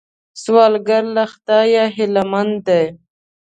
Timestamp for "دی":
2.65-2.83